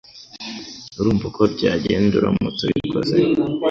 [0.99, 3.17] Urumva uko byagenda uramutse ubikoze?